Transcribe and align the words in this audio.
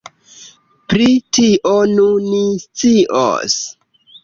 Pri 0.93 1.05
tio, 1.39 1.75
nu, 1.93 2.07
ni 2.31 2.41
scios. 2.65 3.61